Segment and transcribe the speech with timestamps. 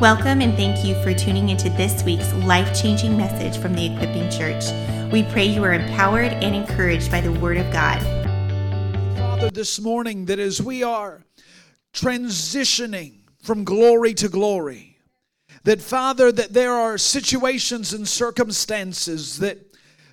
[0.00, 4.30] Welcome and thank you for tuning into this week's life changing message from the Equipping
[4.30, 4.62] Church.
[5.12, 8.00] We pray you are empowered and encouraged by the Word of God.
[9.16, 11.24] Father, this morning, that as we are
[11.92, 14.98] transitioning from glory to glory,
[15.64, 19.58] that Father, that there are situations and circumstances that,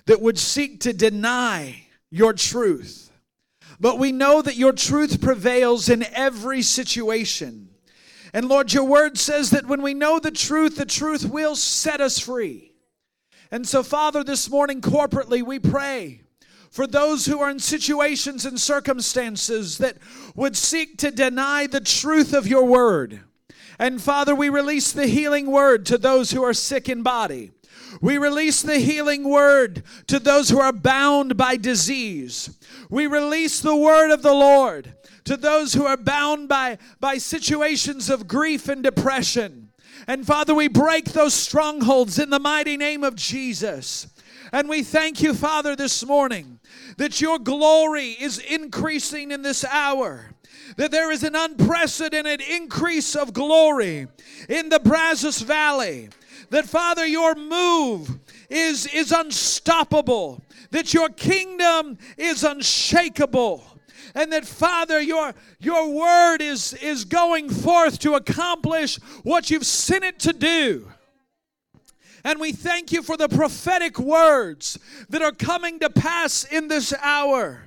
[0.06, 3.12] that would seek to deny your truth.
[3.78, 7.65] But we know that your truth prevails in every situation.
[8.36, 12.02] And Lord, your word says that when we know the truth, the truth will set
[12.02, 12.74] us free.
[13.50, 16.20] And so, Father, this morning corporately, we pray
[16.70, 19.96] for those who are in situations and circumstances that
[20.34, 23.20] would seek to deny the truth of your word.
[23.78, 27.52] And Father, we release the healing word to those who are sick in body.
[28.02, 32.58] We release the healing word to those who are bound by disease.
[32.90, 34.92] We release the word of the Lord
[35.26, 39.70] to those who are bound by, by situations of grief and depression.
[40.06, 44.06] And Father, we break those strongholds in the mighty name of Jesus.
[44.52, 46.60] And we thank you, Father, this morning
[46.96, 50.30] that your glory is increasing in this hour.
[50.76, 54.06] That there is an unprecedented increase of glory
[54.48, 56.08] in the Brazos Valley.
[56.50, 60.42] That, Father, your move is, is unstoppable.
[60.70, 63.75] That your kingdom is unshakable
[64.16, 70.02] and that father your your word is is going forth to accomplish what you've sent
[70.02, 70.90] it to do
[72.24, 74.76] and we thank you for the prophetic words
[75.08, 77.62] that are coming to pass in this hour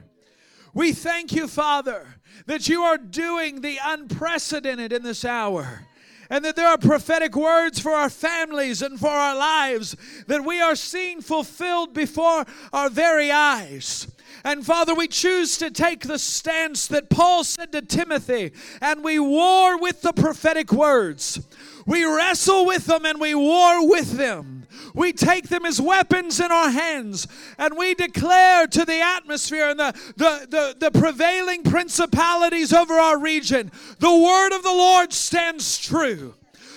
[0.74, 2.16] we thank you father
[2.48, 5.86] that you are doing the unprecedented in this hour
[6.32, 9.96] and that there are prophetic words for our families and for our lives
[10.28, 14.08] that we are seeing fulfilled before our very eyes.
[14.44, 19.20] And Father, we choose to take the stance that Paul said to Timothy, and we
[19.20, 21.42] war with the prophetic words.
[21.86, 24.68] We wrestle with them and we war with them.
[24.94, 29.80] We take them as weapons in our hands and we declare to the atmosphere and
[29.80, 35.80] the, the, the, the prevailing principalities over our region the word of the Lord stands
[35.80, 36.36] true.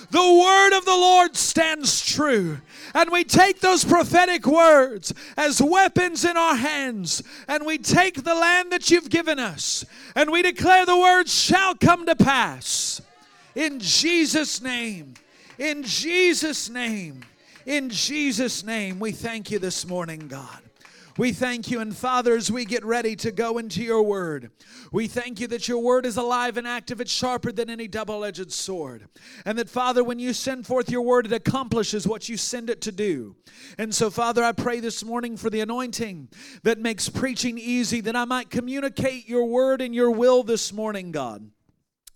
[0.09, 2.59] The word of the Lord stands true.
[2.93, 8.35] And we take those prophetic words as weapons in our hands, and we take the
[8.35, 13.01] land that you've given us, and we declare the words shall come to pass.
[13.55, 15.13] In Jesus' name.
[15.57, 17.21] In Jesus' name.
[17.65, 20.62] In Jesus' name, we thank you this morning, God.
[21.15, 24.49] We thank you, and Father, as we get ready to go into your word,
[24.91, 28.25] we thank you that your word is alive and active, it's sharper than any double
[28.25, 29.07] edged sword.
[29.45, 32.81] And that, Father, when you send forth your word, it accomplishes what you send it
[32.81, 33.35] to do.
[33.77, 36.29] And so, Father, I pray this morning for the anointing
[36.63, 41.11] that makes preaching easy, that I might communicate your word and your will this morning,
[41.11, 41.47] God.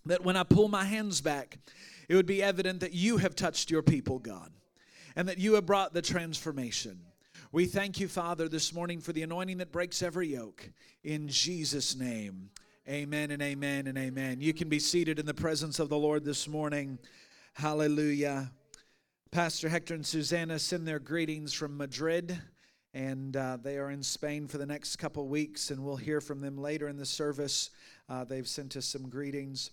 [0.06, 1.58] That when I pull my hands back,
[2.08, 4.50] it would be evident that you have touched your people, God,
[5.14, 7.00] and that you have brought the transformation.
[7.50, 10.68] We thank you, Father, this morning for the anointing that breaks every yoke.
[11.02, 12.50] In Jesus' name,
[12.86, 14.42] amen and amen and amen.
[14.42, 16.98] You can be seated in the presence of the Lord this morning.
[17.54, 18.52] Hallelujah.
[19.30, 22.38] Pastor Hector and Susanna send their greetings from Madrid,
[22.92, 26.42] and uh, they are in Spain for the next couple weeks, and we'll hear from
[26.42, 27.70] them later in the service.
[28.10, 29.70] Uh, they've sent us some greetings.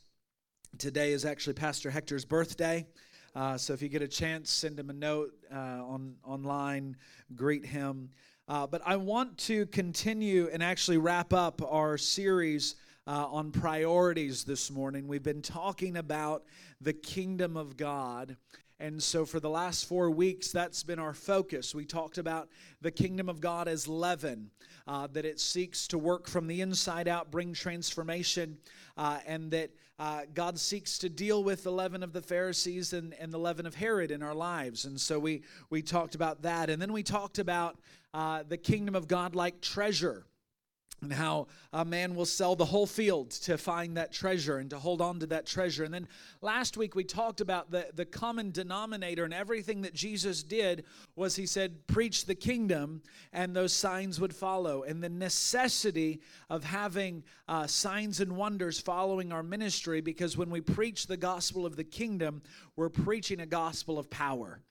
[0.77, 2.87] Today is actually Pastor Hector's birthday.
[3.35, 6.95] Uh, so if you get a chance, send him a note uh, on online,
[7.35, 8.09] greet him.
[8.47, 12.75] Uh, but I want to continue and actually wrap up our series
[13.07, 15.05] uh, on priorities this morning.
[15.07, 16.45] We've been talking about
[16.79, 18.37] the kingdom of God.
[18.79, 21.75] And so, for the last four weeks, that's been our focus.
[21.75, 22.49] We talked about
[22.81, 24.49] the kingdom of God as leaven,
[24.87, 28.57] uh, that it seeks to work from the inside out, bring transformation,
[28.97, 33.13] uh, and that uh, God seeks to deal with the leaven of the Pharisees and,
[33.13, 34.85] and the leaven of Herod in our lives.
[34.85, 36.69] And so we, we talked about that.
[36.69, 37.77] And then we talked about
[38.13, 40.25] uh, the kingdom of God like treasure
[41.01, 44.79] and how a man will sell the whole field to find that treasure and to
[44.79, 45.83] hold on to that treasure.
[45.83, 46.07] And then
[46.41, 50.85] last week we talked about the, the common denominator and everything that Jesus did
[51.15, 53.01] was he said, preach the kingdom
[53.33, 54.83] and those signs would follow.
[54.83, 60.61] And the necessity of having uh, signs and wonders following our ministry because when we
[60.61, 62.41] preach the gospel of the kingdom,
[62.75, 64.61] we're preaching a gospel of power.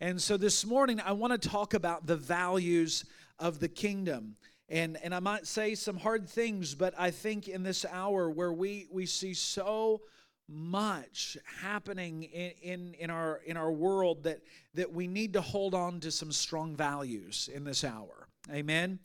[0.00, 3.04] And so this morning I want to talk about the values
[3.38, 4.36] of the kingdom
[4.68, 8.52] and and I might say some hard things, but I think in this hour where
[8.52, 10.02] we we see so
[10.48, 14.40] much happening in, in, in our in our world that
[14.74, 18.28] that we need to hold on to some strong values in this hour.
[18.50, 18.98] Amen.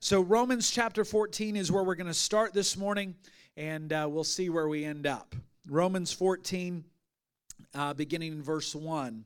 [0.00, 3.14] So Romans chapter 14 is where we're going to start this morning,
[3.56, 5.34] and uh, we'll see where we end up.
[5.68, 6.84] Romans 14.
[7.74, 9.24] uh, beginning in verse 1.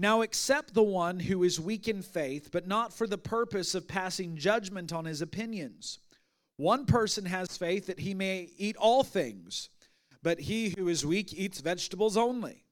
[0.00, 3.88] Now accept the one who is weak in faith, but not for the purpose of
[3.88, 5.98] passing judgment on his opinions.
[6.56, 9.70] One person has faith that he may eat all things,
[10.22, 12.62] but he who is weak eats vegetables only.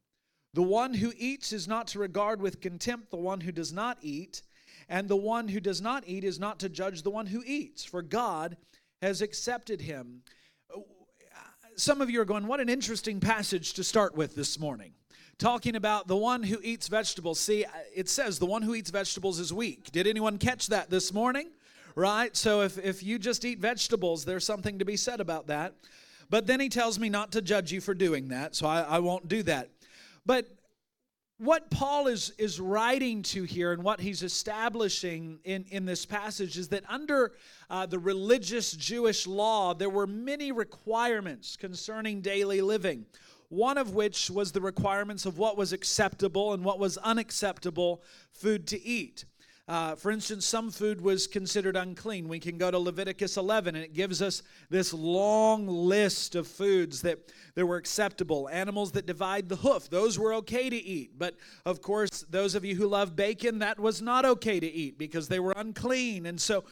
[0.55, 3.99] The one who eats is not to regard with contempt the one who does not
[4.03, 4.43] eat,
[4.89, 7.85] and the one who does not eat is not to judge the one who eats,
[7.85, 8.57] for God
[9.03, 10.23] has accepted him.
[10.73, 10.79] Uh,
[11.75, 14.93] some of you are going, What an interesting passage to start with this morning
[15.39, 17.39] talking about the one who eats vegetables.
[17.39, 19.91] See, it says the one who eats vegetables is weak.
[19.93, 21.51] Did anyone catch that this morning?
[21.95, 22.37] Right?
[22.37, 25.75] So if, if you just eat vegetables, there's something to be said about that.
[26.29, 28.99] But then he tells me not to judge you for doing that, so I, I
[28.99, 29.71] won't do that.
[30.25, 30.49] But
[31.39, 36.57] what Paul is, is writing to here and what he's establishing in, in this passage
[36.57, 37.33] is that under
[37.69, 43.05] uh, the religious Jewish law, there were many requirements concerning daily living
[43.49, 48.03] one of which was the requirements of what was acceptable and what was unacceptable
[48.33, 49.25] food to eat.
[49.69, 52.29] Uh, for instance, some food was considered unclean.
[52.29, 57.03] We can go to Leviticus 11, and it gives us this long list of foods
[57.03, 57.19] that,
[57.57, 58.49] that were acceptable.
[58.49, 61.19] Animals that divide the hoof, those were okay to eat.
[61.19, 61.35] But
[61.65, 65.27] of course, those of you who love bacon, that was not okay to eat because
[65.27, 66.27] they were unclean.
[66.27, 66.63] And so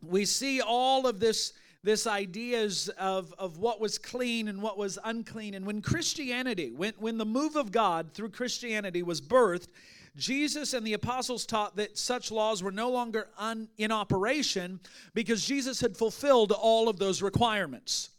[0.00, 1.52] we see all of this
[1.84, 5.54] this ideas of, of what was clean and what was unclean.
[5.54, 9.68] And when Christianity, when, when the move of God through Christianity was birthed,
[10.16, 14.80] Jesus and the apostles taught that such laws were no longer un, in operation
[15.14, 18.10] because Jesus had fulfilled all of those requirements.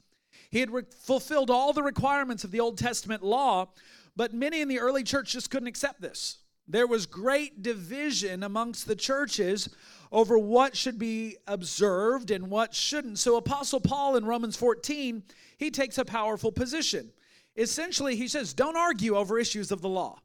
[0.49, 3.67] He had re- fulfilled all the requirements of the Old Testament law,
[4.15, 6.37] but many in the early church just couldn't accept this.
[6.69, 9.69] There was great division amongst the churches
[10.11, 13.17] over what should be observed and what shouldn't.
[13.17, 15.23] So, Apostle Paul in Romans 14,
[15.57, 17.11] he takes a powerful position.
[17.55, 20.19] Essentially, he says, Don't argue over issues of the law.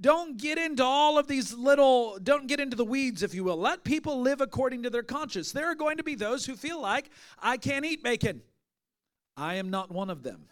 [0.00, 3.56] Don't get into all of these little, don't get into the weeds, if you will.
[3.56, 5.52] Let people live according to their conscience.
[5.52, 7.08] There are going to be those who feel like,
[7.40, 8.42] I can't eat bacon.
[9.36, 10.48] I am not one of them.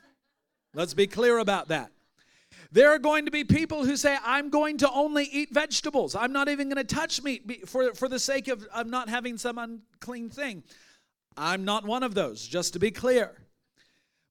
[0.72, 1.90] Let's be clear about that.
[2.74, 6.16] There are going to be people who say, I'm going to only eat vegetables.
[6.16, 9.38] I'm not even going to touch meat for, for the sake of, of not having
[9.38, 10.64] some unclean thing.
[11.36, 13.30] I'm not one of those, just to be clear.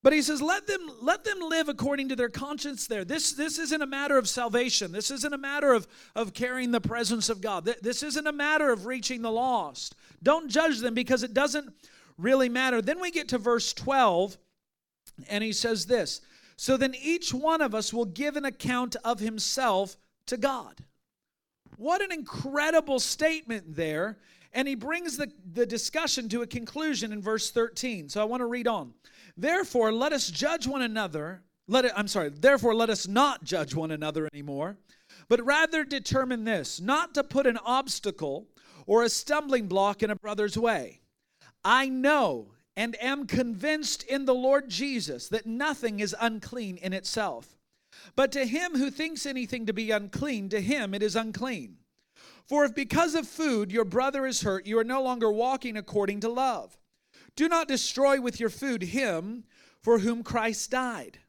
[0.04, 3.06] But he says, let them, let them live according to their conscience there.
[3.06, 4.92] This, this isn't a matter of salvation.
[4.92, 7.63] This isn't a matter of, of carrying the presence of God.
[7.81, 9.95] This isn't a matter of reaching the lost.
[10.22, 11.74] Don't judge them because it doesn't
[12.18, 12.81] really matter.
[12.81, 14.38] Then we get to verse 12,
[15.30, 16.19] and he says this
[16.55, 19.97] so then each one of us will give an account of himself
[20.27, 20.83] to God.
[21.77, 24.17] What an incredible statement there.
[24.53, 28.09] And he brings the, the discussion to a conclusion in verse 13.
[28.09, 28.94] So I want to read on.
[29.35, 31.41] Therefore, let us judge one another.
[31.67, 34.77] Let it, I'm sorry, therefore, let us not judge one another anymore,
[35.27, 38.47] but rather determine this not to put an obstacle
[38.85, 40.99] or a stumbling block in a brother's way.
[41.63, 47.57] I know and am convinced in the Lord Jesus that nothing is unclean in itself.
[48.15, 51.77] But to him who thinks anything to be unclean, to him it is unclean.
[52.45, 56.19] For if because of food your brother is hurt, you are no longer walking according
[56.21, 56.77] to love.
[57.35, 59.45] Do not destroy with your food him
[59.81, 61.19] for whom Christ died.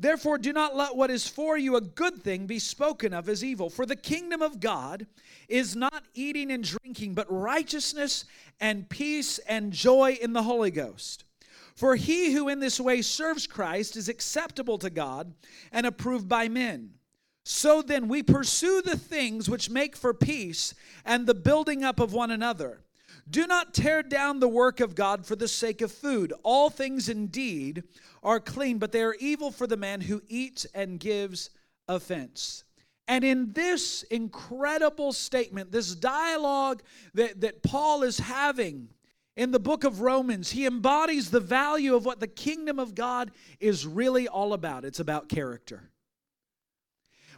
[0.00, 3.44] Therefore, do not let what is for you a good thing be spoken of as
[3.44, 3.68] evil.
[3.68, 5.06] For the kingdom of God
[5.46, 8.24] is not eating and drinking, but righteousness
[8.60, 11.24] and peace and joy in the Holy Ghost.
[11.76, 15.34] For he who in this way serves Christ is acceptable to God
[15.70, 16.92] and approved by men.
[17.44, 20.72] So then, we pursue the things which make for peace
[21.04, 22.80] and the building up of one another.
[23.30, 26.32] Do not tear down the work of God for the sake of food.
[26.42, 27.84] All things indeed
[28.22, 31.50] are clean, but they are evil for the man who eats and gives
[31.86, 32.64] offense.
[33.06, 36.82] And in this incredible statement, this dialogue
[37.14, 38.88] that, that Paul is having
[39.36, 43.30] in the book of Romans, he embodies the value of what the kingdom of God
[43.58, 44.84] is really all about.
[44.84, 45.89] It's about character.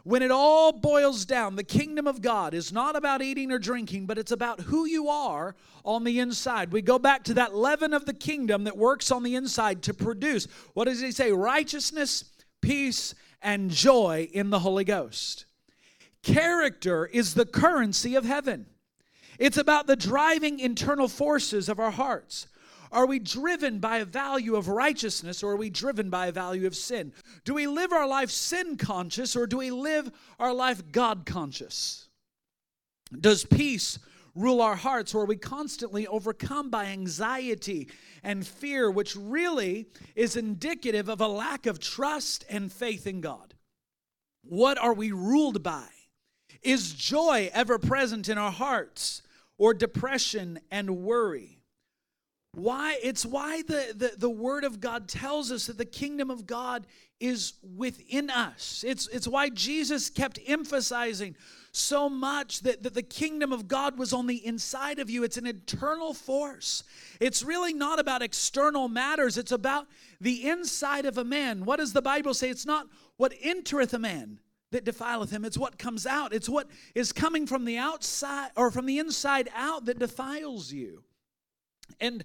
[0.03, 4.05] When it all boils down, the kingdom of God is not about eating or drinking,
[4.05, 5.55] but it's about who you are
[5.85, 6.73] on the inside.
[6.73, 9.93] We go back to that leaven of the kingdom that works on the inside to
[9.93, 11.31] produce, what does he say?
[11.31, 12.25] Righteousness,
[12.61, 15.45] peace, and joy in the Holy Ghost.
[16.21, 18.65] Character is the currency of heaven.
[19.39, 22.47] It's about the driving internal forces of our hearts.
[22.93, 26.67] Are we driven by a value of righteousness or are we driven by a value
[26.67, 27.11] of sin?
[27.43, 32.07] Do we live our life sin conscious or do we live our life God conscious?
[33.19, 33.97] Does peace
[34.35, 37.89] rule our hearts or are we constantly overcome by anxiety
[38.21, 43.55] and fear, which really is indicative of a lack of trust and faith in God?
[44.43, 45.87] What are we ruled by?
[46.61, 49.23] Is joy ever present in our hearts
[49.57, 51.52] or depression and worry?
[52.55, 56.45] Why it's why the, the, the word of God tells us that the kingdom of
[56.45, 56.85] God
[57.19, 58.83] is within us.
[58.87, 61.35] It's it's why Jesus kept emphasizing
[61.71, 65.23] so much that, that the kingdom of God was on the inside of you.
[65.23, 66.83] It's an internal force.
[67.19, 69.87] It's really not about external matters, it's about
[70.21, 71.65] the inside of a man.
[71.65, 72.49] What does the Bible say?
[72.49, 72.85] It's not
[73.17, 76.33] what entereth a man that defileth him, it's what comes out.
[76.33, 81.03] It's what is coming from the outside or from the inside out that defiles you.
[81.99, 82.23] And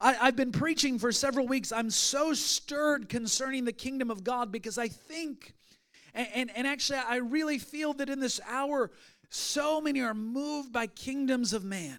[0.00, 1.70] I, have been preaching for several weeks.
[1.70, 5.54] I'm so stirred concerning the kingdom of God because I think,
[6.12, 8.90] and, and, and actually, I really feel that in this hour,
[9.30, 11.98] so many are moved by kingdoms of man.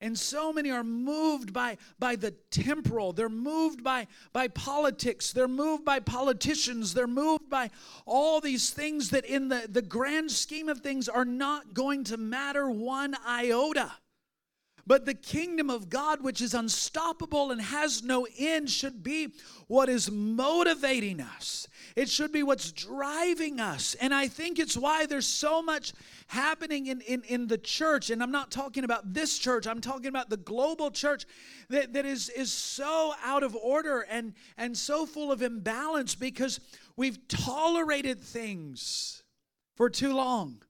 [0.00, 3.12] And so many are moved by, by the temporal.
[3.12, 5.32] They're moved by, by politics.
[5.32, 6.94] They're moved by politicians.
[6.94, 7.70] They're moved by
[8.06, 12.16] all these things that, in the, the grand scheme of things, are not going to
[12.16, 13.90] matter one iota.
[14.88, 19.28] But the kingdom of God, which is unstoppable and has no end, should be
[19.66, 21.68] what is motivating us.
[21.94, 23.94] It should be what's driving us.
[24.00, 25.92] And I think it's why there's so much
[26.28, 28.08] happening in, in, in the church.
[28.08, 31.26] And I'm not talking about this church, I'm talking about the global church
[31.68, 36.60] that, that is, is so out of order and, and so full of imbalance because
[36.96, 39.22] we've tolerated things
[39.76, 40.62] for too long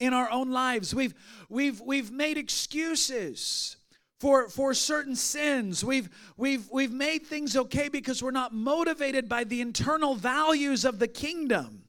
[0.00, 0.94] in our own lives.
[0.94, 1.14] We've
[1.48, 3.76] we've we've made excuses
[4.20, 5.84] for for certain sins.
[5.84, 10.98] We've we've we've made things okay because we're not motivated by the internal values of
[10.98, 11.83] the kingdom.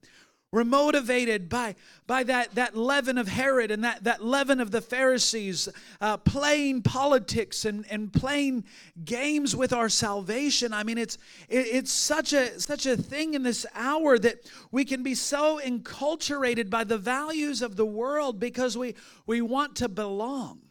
[0.56, 1.76] We're motivated by,
[2.08, 5.68] by that, that leaven of Herod and that, that leaven of the Pharisees,
[6.00, 8.64] uh, playing politics and, and playing
[9.04, 10.72] games with our salvation.
[10.72, 11.18] I mean, it's,
[11.50, 15.60] it, it's such, a, such a thing in this hour that we can be so
[15.62, 18.96] enculturated by the values of the world because we,
[19.26, 20.62] we want to belong.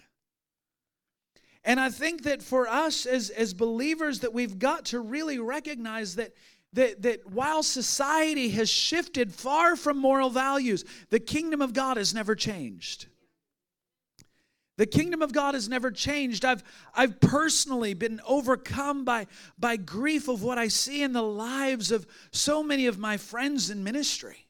[1.63, 6.17] And I think that for us as, as believers that we've got to really recognize
[6.17, 6.33] that
[6.75, 12.13] that, that while society has shifted far from moral values, the kingdom of God has
[12.13, 13.07] never changed.
[14.77, 16.45] The kingdom of God has never changed.
[16.45, 16.65] I've,
[16.95, 22.07] I've personally been overcome by, by grief of what I see in the lives of
[22.33, 24.44] so many of my friends in ministry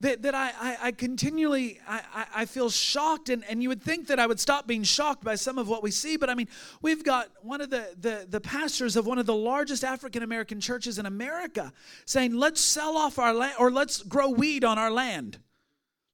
[0.00, 4.08] that, that I, I, I continually I, I feel shocked and, and you would think
[4.08, 6.48] that I would stop being shocked by some of what we see but I mean
[6.82, 10.60] we've got one of the, the, the pastors of one of the largest African American
[10.60, 11.72] churches in America
[12.04, 15.38] saying let's sell off our land or let's grow weed on our land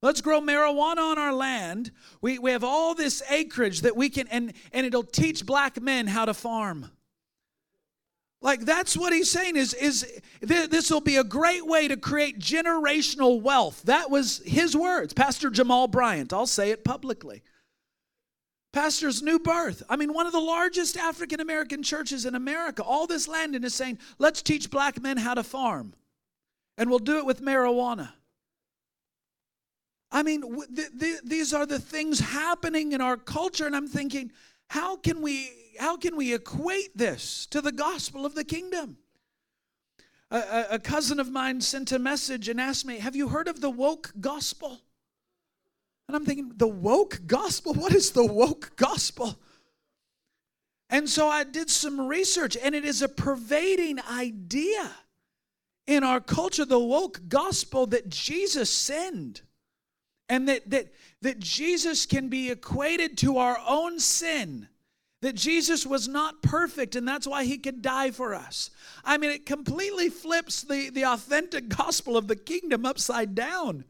[0.03, 1.93] Let's grow marijuana on our land.
[2.21, 6.09] We, we have all this acreage that we can, and, and it'll teach black men
[6.09, 6.91] how to farm.
[8.43, 10.05] Like that's what he's saying is is
[10.41, 13.83] this will be a great way to create generational wealth.
[13.85, 16.33] That was his words, Pastor Jamal Bryant.
[16.33, 17.43] I'll say it publicly.
[18.73, 19.83] Pastor's new birth.
[19.89, 22.83] I mean, one of the largest African American churches in America.
[22.83, 25.95] All this land and is saying, let's teach black men how to farm,
[26.77, 28.13] and we'll do it with marijuana.
[30.11, 30.43] I mean,
[30.75, 34.33] th- th- these are the things happening in our culture, and I'm thinking,
[34.73, 38.97] how can we how can we equate this to the gospel of the kingdom?
[40.31, 43.49] A, a, a cousin of mine sent a message and asked me, Have you heard
[43.49, 44.81] of the woke gospel?
[46.09, 47.75] And I'm thinking, The woke gospel?
[47.75, 49.39] What is the woke gospel?
[50.89, 54.91] And so I did some research, and it is a pervading idea
[55.87, 59.43] in our culture, the woke gospel that Jesus sinned.
[60.31, 64.69] And that, that, that Jesus can be equated to our own sin
[65.23, 68.71] that Jesus was not perfect and that's why he could die for us.
[69.05, 73.85] I mean, it completely flips the, the authentic gospel of the kingdom upside down.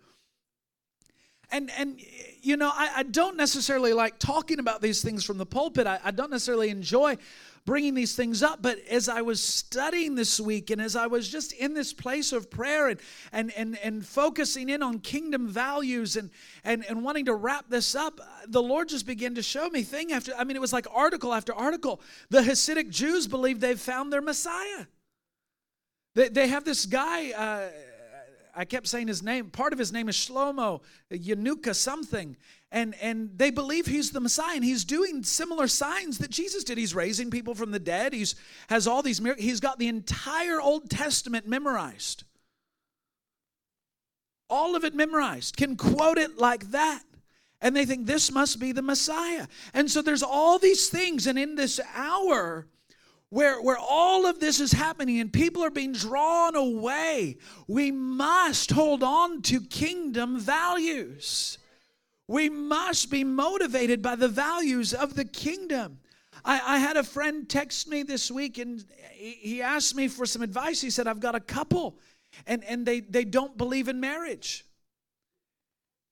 [1.50, 1.98] And, and
[2.42, 5.86] you know, I, I don't necessarily like talking about these things from the pulpit.
[5.86, 7.16] I, I don't necessarily enjoy
[7.64, 8.60] bringing these things up.
[8.60, 12.32] But as I was studying this week and as I was just in this place
[12.32, 13.00] of prayer and,
[13.32, 16.30] and, and, and focusing in on kingdom values and,
[16.64, 20.12] and, and wanting to wrap this up, the Lord just began to show me thing
[20.12, 22.00] after, I mean, it was like article after article.
[22.30, 24.86] The Hasidic Jews believe they've found their Messiah.
[26.14, 27.68] They, they have this guy, uh,
[28.54, 29.50] I kept saying his name.
[29.50, 32.36] Part of his name is Shlomo, Yanuka something.
[32.74, 36.78] And, and they believe he's the Messiah, and he's doing similar signs that Jesus did.
[36.78, 38.14] He's raising people from the dead.
[38.14, 38.34] He's
[38.68, 39.44] has all these miracles.
[39.44, 42.24] He's got the entire Old Testament memorized.
[44.48, 45.58] All of it memorized.
[45.58, 47.02] Can quote it like that.
[47.60, 49.46] And they think this must be the Messiah.
[49.74, 52.66] And so there's all these things, and in this hour,
[53.28, 57.36] where, where all of this is happening and people are being drawn away,
[57.68, 61.58] we must hold on to kingdom values.
[62.28, 65.98] We must be motivated by the values of the kingdom.
[66.44, 70.42] I, I had a friend text me this week and he, asked me for some
[70.42, 70.80] advice.
[70.80, 71.98] He said, I've got a couple
[72.46, 74.64] and, and they, they don't believe in marriage.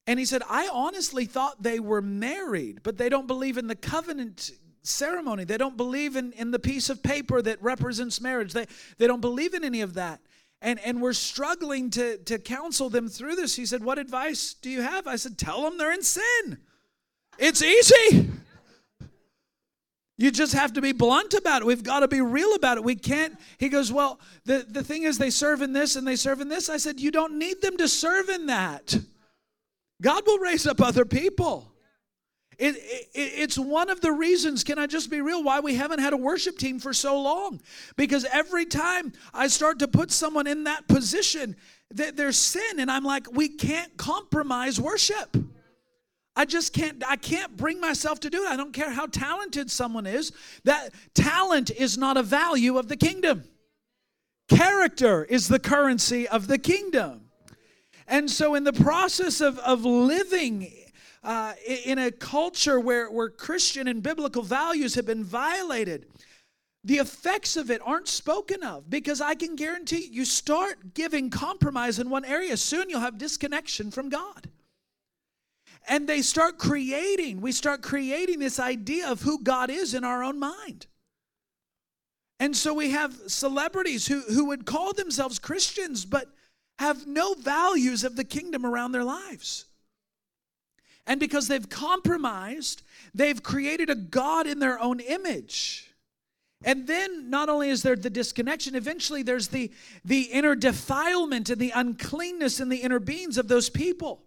[0.06, 3.76] And he said, I honestly thought they were married, but they don't believe in the
[3.76, 4.50] covenant
[4.82, 5.44] ceremony.
[5.44, 8.52] They don't believe in, in the piece of paper that represents marriage.
[8.52, 8.66] They,
[8.98, 10.20] they don't believe in any of that.
[10.62, 13.56] And, and we're struggling to, to counsel them through this.
[13.56, 15.06] He said, What advice do you have?
[15.06, 16.58] I said, Tell them they're in sin.
[17.38, 18.30] It's easy.
[20.18, 21.64] You just have to be blunt about it.
[21.64, 22.84] We've got to be real about it.
[22.84, 23.38] We can't.
[23.56, 26.48] He goes, Well, the, the thing is, they serve in this and they serve in
[26.50, 26.68] this.
[26.68, 28.98] I said, You don't need them to serve in that.
[30.02, 31.69] God will raise up other people.
[32.60, 36.00] It, it, it's one of the reasons, can I just be real, why we haven't
[36.00, 37.60] had a worship team for so long.
[37.96, 41.56] Because every time I start to put someone in that position,
[41.92, 45.34] that there's sin, and I'm like, we can't compromise worship.
[46.36, 48.48] I just can't I can't bring myself to do it.
[48.48, 50.32] I don't care how talented someone is.
[50.64, 53.44] That talent is not a value of the kingdom.
[54.48, 57.22] Character is the currency of the kingdom.
[58.06, 60.72] And so in the process of, of living
[61.22, 61.52] uh,
[61.84, 66.06] in a culture where, where Christian and biblical values have been violated,
[66.82, 71.98] the effects of it aren't spoken of because I can guarantee you start giving compromise
[71.98, 74.48] in one area, soon you'll have disconnection from God.
[75.88, 80.22] And they start creating, we start creating this idea of who God is in our
[80.22, 80.86] own mind.
[82.38, 86.28] And so we have celebrities who, who would call themselves Christians but
[86.78, 89.66] have no values of the kingdom around their lives.
[91.06, 92.82] And because they've compromised,
[93.14, 95.90] they've created a God in their own image.
[96.62, 99.70] And then not only is there the disconnection, eventually there's the,
[100.04, 104.22] the inner defilement and the uncleanness in the inner beings of those people.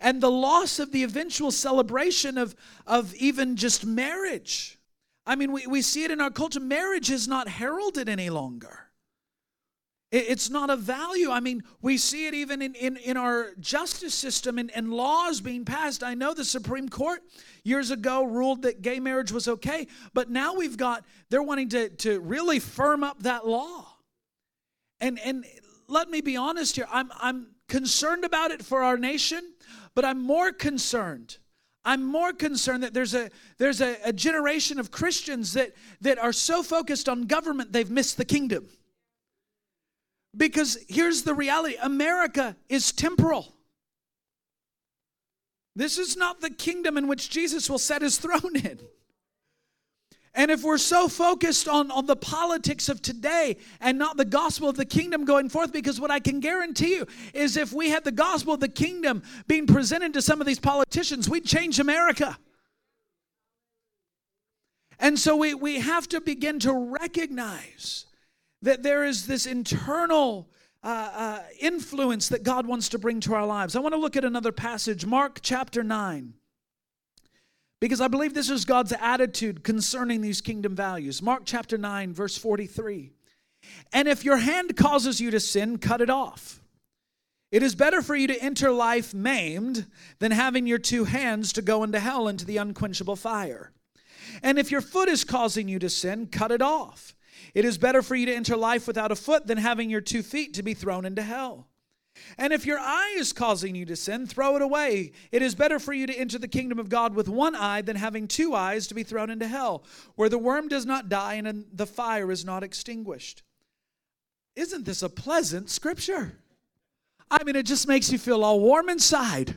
[0.00, 2.54] And the loss of the eventual celebration of,
[2.86, 4.78] of even just marriage.
[5.26, 6.60] I mean, we, we see it in our culture.
[6.60, 8.90] Marriage is not heralded any longer.
[10.16, 11.32] It's not a value.
[11.32, 15.40] I mean, we see it even in, in, in our justice system and, and laws
[15.40, 16.04] being passed.
[16.04, 17.20] I know the Supreme Court
[17.64, 21.88] years ago ruled that gay marriage was okay, but now we've got, they're wanting to,
[21.88, 23.86] to really firm up that law.
[25.00, 25.44] And, and
[25.88, 29.42] let me be honest here, I'm, I'm concerned about it for our nation,
[29.96, 31.38] but I'm more concerned.
[31.84, 36.32] I'm more concerned that there's a there's a, a generation of Christians that that are
[36.32, 38.68] so focused on government they've missed the kingdom.
[40.36, 43.54] Because here's the reality America is temporal.
[45.76, 48.78] This is not the kingdom in which Jesus will set his throne in.
[50.36, 54.68] And if we're so focused on, on the politics of today and not the gospel
[54.68, 58.02] of the kingdom going forth, because what I can guarantee you is if we had
[58.02, 62.36] the gospel of the kingdom being presented to some of these politicians, we'd change America.
[64.98, 68.06] And so we, we have to begin to recognize
[68.64, 70.48] that there is this internal
[70.82, 73.76] uh, uh, influence that God wants to bring to our lives.
[73.76, 76.34] I want to look at another passage, Mark chapter 9,
[77.80, 81.22] because I believe this is God's attitude concerning these kingdom values.
[81.22, 83.10] Mark chapter 9, verse 43.
[83.92, 86.62] And if your hand causes you to sin, cut it off.
[87.50, 89.86] It is better for you to enter life maimed
[90.18, 93.72] than having your two hands to go into hell into the unquenchable fire.
[94.42, 97.14] And if your foot is causing you to sin, cut it off.
[97.52, 100.22] It is better for you to enter life without a foot than having your two
[100.22, 101.68] feet to be thrown into hell.
[102.38, 105.12] And if your eye is causing you to sin, throw it away.
[105.32, 107.96] It is better for you to enter the kingdom of God with one eye than
[107.96, 111.64] having two eyes to be thrown into hell, where the worm does not die and
[111.72, 113.42] the fire is not extinguished.
[114.54, 116.38] Isn't this a pleasant scripture?
[117.30, 119.56] I mean, it just makes you feel all warm inside.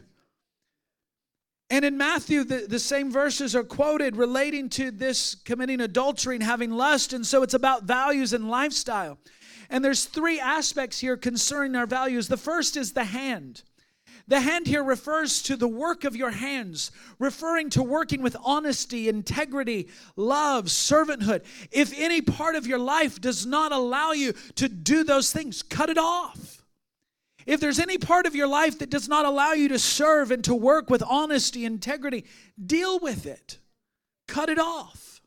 [1.69, 6.43] And in Matthew, the, the same verses are quoted relating to this committing adultery and
[6.43, 7.12] having lust.
[7.12, 9.17] And so it's about values and lifestyle.
[9.69, 12.30] And there's three aspects here concerning our values.
[12.30, 13.63] The first is the hand.
[14.30, 19.08] The hand here refers to the work of your hands, referring to working with honesty,
[19.08, 21.43] integrity, love, servanthood.
[21.71, 25.89] If any part of your life does not allow you to do those things, cut
[25.89, 26.56] it off.
[27.47, 30.43] If there's any part of your life that does not allow you to serve and
[30.43, 32.25] to work with honesty, integrity,
[32.63, 33.57] deal with it.
[34.27, 35.21] Cut it off.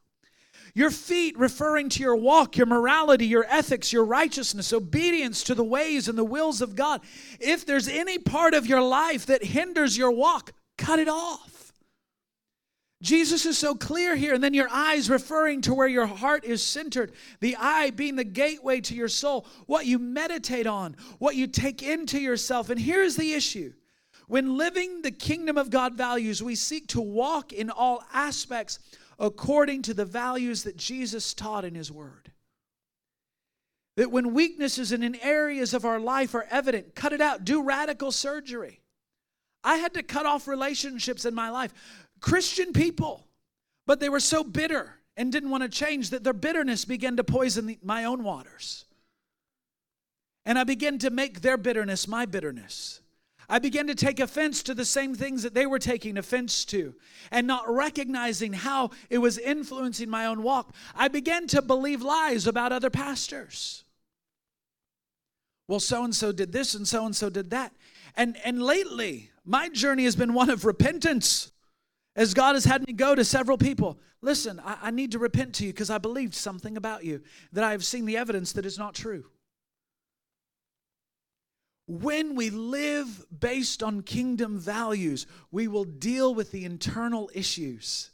[0.75, 5.65] Your feet referring to your walk, your morality, your ethics, your righteousness, obedience to the
[5.65, 7.01] ways and the wills of God.
[7.41, 11.60] If there's any part of your life that hinders your walk, cut it off.
[13.03, 16.63] Jesus is so clear here, and then your eyes referring to where your heart is
[16.63, 17.13] centered.
[17.41, 21.83] The eye being the gateway to your soul, what you meditate on, what you take
[21.83, 22.69] into yourself.
[22.69, 23.73] And here's the issue
[24.27, 28.79] when living the kingdom of God values, we seek to walk in all aspects
[29.19, 32.31] according to the values that Jesus taught in His Word.
[33.97, 38.13] That when weaknesses in areas of our life are evident, cut it out, do radical
[38.13, 38.81] surgery.
[39.63, 41.75] I had to cut off relationships in my life.
[42.21, 43.27] Christian people,
[43.87, 47.25] but they were so bitter and didn't want to change that their bitterness began to
[47.25, 48.85] poison the, my own waters.
[50.47, 53.01] And I began to make their bitterness my bitterness.
[53.51, 56.95] I began to take offense to the same things that they were taking offense to
[57.33, 60.73] and not recognizing how it was influencing my own walk.
[60.95, 63.85] I began to believe lies about other pastors.
[65.67, 67.73] Well, so and so did this and so and so did that.
[68.17, 71.51] And and lately, my journey has been one of repentance.
[72.17, 75.55] As God has had me go to several people, listen, I, I need to repent
[75.57, 78.67] to you because I believed something about you that I have seen the evidence that
[78.67, 79.27] is not true.
[81.87, 88.11] When we live based on kingdom values, we will deal with the internal issues.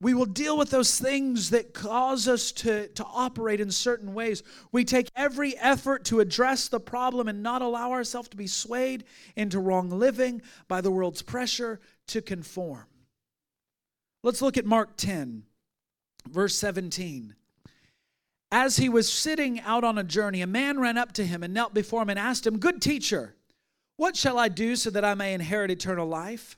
[0.00, 4.42] We will deal with those things that cause us to, to operate in certain ways.
[4.70, 9.04] We take every effort to address the problem and not allow ourselves to be swayed
[9.36, 12.86] into wrong living by the world's pressure to conform.
[14.22, 15.44] Let's look at Mark 10,
[16.28, 17.34] verse 17.
[18.50, 21.52] As he was sitting out on a journey, a man ran up to him and
[21.52, 23.34] knelt before him and asked him, Good teacher,
[23.96, 26.56] what shall I do so that I may inherit eternal life?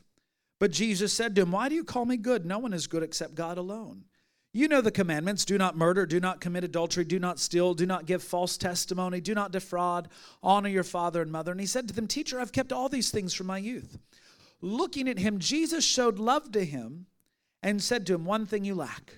[0.58, 2.44] But Jesus said to him, Why do you call me good?
[2.44, 4.04] No one is good except God alone.
[4.52, 7.87] You know the commandments do not murder, do not commit adultery, do not steal, do
[7.87, 10.08] not give false testimony, do not defraud,
[10.42, 11.52] honor your father and mother.
[11.52, 13.98] And he said to them, Teacher, I've kept all these things from my youth.
[14.61, 17.07] Looking at him, Jesus showed love to him
[17.62, 19.12] and said to him, One thing you lack.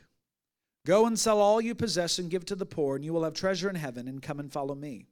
[0.87, 3.35] Go and sell all you possess and give to the poor, and you will have
[3.35, 5.07] treasure in heaven, and come and follow me.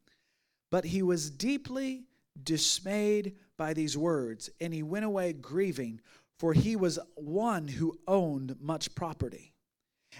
[0.70, 2.04] But he was deeply
[2.42, 6.00] dismayed by these words, and he went away grieving,
[6.38, 9.52] for he was one who owned much property.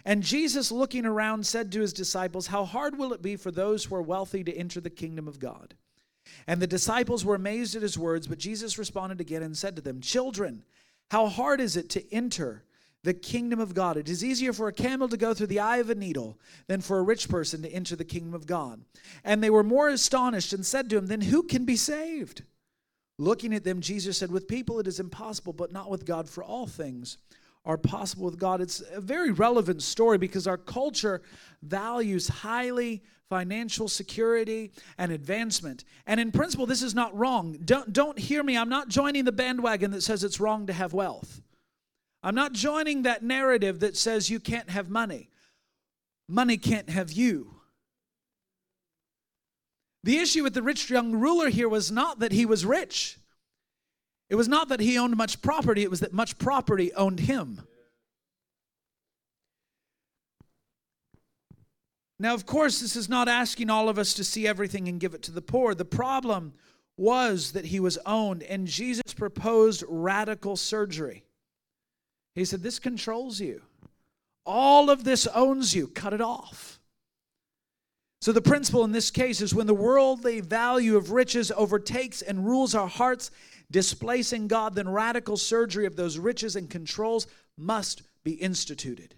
[0.05, 3.85] And Jesus, looking around, said to his disciples, How hard will it be for those
[3.85, 5.75] who are wealthy to enter the kingdom of God?
[6.47, 9.83] And the disciples were amazed at his words, but Jesus responded again and said to
[9.83, 10.65] them, Children,
[11.11, 12.65] how hard is it to enter
[13.03, 13.97] the kingdom of God?
[13.97, 16.81] It is easier for a camel to go through the eye of a needle than
[16.81, 18.83] for a rich person to enter the kingdom of God.
[19.25, 22.43] And they were more astonished and said to him, Then who can be saved?
[23.19, 26.45] Looking at them, Jesus said, With people it is impossible, but not with God, for
[26.45, 27.19] all things
[27.69, 28.63] are possible with God.
[28.63, 31.21] It's a very relevant story because our culture
[31.63, 35.85] values highly financial security and advancement.
[36.07, 37.59] And in principle, this is not wrong.
[37.63, 38.57] Don't, don't hear me.
[38.57, 41.43] I'm not joining the bandwagon that says it's wrong to have wealth.
[42.23, 45.29] I'm not joining that narrative that says you can't have money.
[46.27, 47.55] Money can't have you.
[50.05, 53.18] The issue with the rich young ruler here was not that he was rich.
[54.31, 57.61] It was not that he owned much property, it was that much property owned him.
[62.21, 65.15] Now, of course, this is not asking all of us to see everything and give
[65.15, 65.75] it to the poor.
[65.75, 66.53] The problem
[66.97, 71.25] was that he was owned, and Jesus proposed radical surgery.
[72.35, 73.63] He said, This controls you.
[74.45, 75.87] All of this owns you.
[75.87, 76.81] Cut it off.
[78.21, 82.45] So, the principle in this case is when the worldly value of riches overtakes and
[82.45, 83.31] rules our hearts,
[83.71, 87.27] displacing God, then radical surgery of those riches and controls
[87.57, 89.15] must be instituted.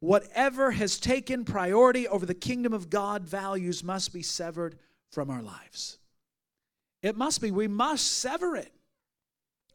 [0.00, 4.76] Whatever has taken priority over the kingdom of God values must be severed
[5.10, 5.98] from our lives.
[7.02, 7.50] It must be.
[7.50, 8.72] We must sever it.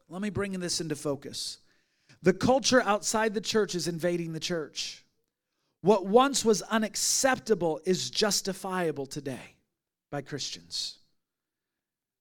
[0.09, 1.59] Let me bring this into focus.
[2.23, 5.03] The culture outside the church is invading the church.
[5.81, 9.55] What once was unacceptable is justifiable today
[10.09, 10.99] by Christians.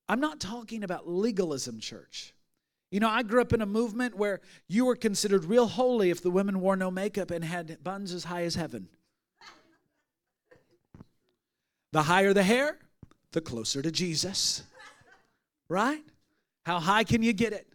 [0.09, 2.33] I'm not talking about legalism, church.
[2.91, 6.23] You know, I grew up in a movement where you were considered real holy if
[6.23, 8.89] the women wore no makeup and had buns as high as heaven.
[11.93, 12.79] The higher the hair,
[13.33, 14.63] the closer to Jesus.
[15.69, 16.05] Right?
[16.65, 17.67] How high can you get it?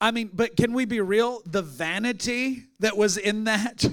[0.00, 1.42] I mean, but can we be real?
[1.46, 3.84] The vanity that was in that,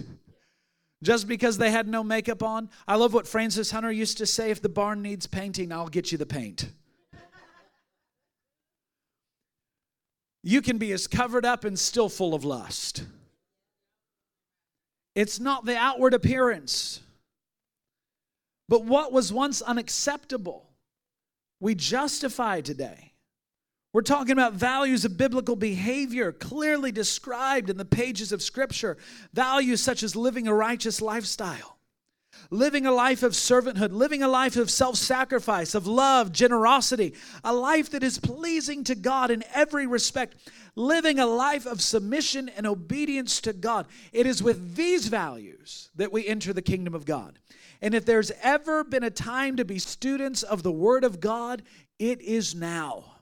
[1.03, 2.69] just because they had no makeup on.
[2.87, 6.11] I love what Frances Hunter used to say if the barn needs painting, I'll get
[6.11, 6.69] you the paint.
[10.43, 13.03] You can be as covered up and still full of lust.
[15.13, 17.01] It's not the outward appearance,
[18.69, 20.69] but what was once unacceptable,
[21.59, 23.13] we justify today.
[23.97, 28.95] We're talking about values of biblical behavior clearly described in the pages of Scripture.
[29.33, 31.79] Values such as living a righteous lifestyle,
[32.51, 37.51] living a life of servanthood, living a life of self sacrifice, of love, generosity, a
[37.51, 40.35] life that is pleasing to God in every respect,
[40.75, 43.87] living a life of submission and obedience to God.
[44.13, 47.39] It is with these values that we enter the kingdom of God.
[47.81, 51.63] And if there's ever been a time to be students of the Word of God,
[51.97, 53.16] it is now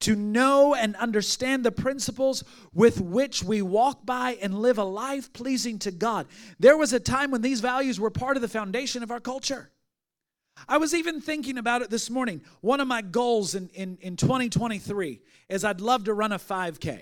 [0.00, 5.32] to know and understand the principles with which we walk by and live a life
[5.32, 6.26] pleasing to God.
[6.58, 9.70] There was a time when these values were part of the foundation of our culture.
[10.68, 12.42] I was even thinking about it this morning.
[12.60, 17.00] One of my goals in, in, in 2023 is I'd love to run a 5K.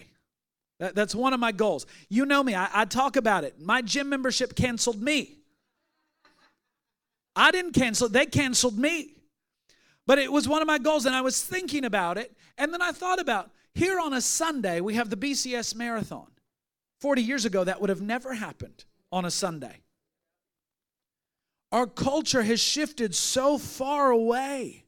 [0.81, 1.87] That, that's one of my goals.
[2.09, 3.61] You know me, I, I talk about it.
[3.61, 5.39] My gym membership canceled me.
[7.35, 9.15] I didn't cancel, they canceled me.
[10.09, 12.35] But it was one of my goals, and I was thinking about it.
[12.57, 16.29] And then I thought about here on a Sunday, we have the BCS Marathon.
[17.03, 19.83] 40 years ago, that would have never happened on a Sunday.
[21.73, 24.87] Our culture has shifted so far away.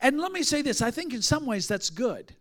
[0.00, 2.34] And let me say this I think in some ways that's good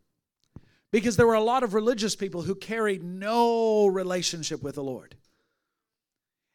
[0.91, 5.15] because there were a lot of religious people who carried no relationship with the Lord.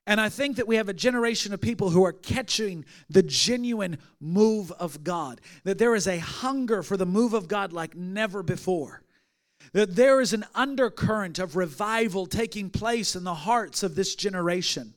[0.06, 3.98] And I think that we have a generation of people who are catching the genuine
[4.20, 5.40] move of God.
[5.64, 9.02] That there is a hunger for the move of God like never before.
[9.72, 14.92] That there is an undercurrent of revival taking place in the hearts of this generation.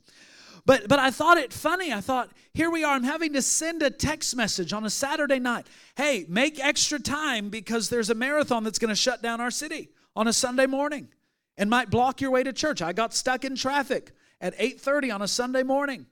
[0.66, 1.94] But, but I thought it funny.
[1.94, 2.94] I thought, here we are.
[2.94, 5.68] I'm having to send a text message on a Saturday night.
[5.96, 9.90] Hey, make extra time because there's a marathon that's going to shut down our city
[10.18, 11.08] on a Sunday morning
[11.56, 12.82] and might block your way to church.
[12.82, 16.06] I got stuck in traffic at 8:30 on a Sunday morning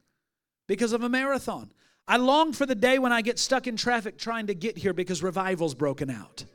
[0.67, 1.71] because of a marathon.
[2.07, 4.93] I long for the day when I get stuck in traffic trying to get here
[4.93, 6.45] because revival's broken out.